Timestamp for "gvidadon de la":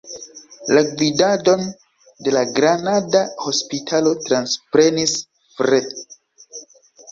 1.01-2.43